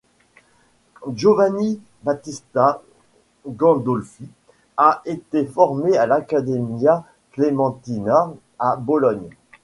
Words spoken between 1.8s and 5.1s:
Battista Gandolfi, a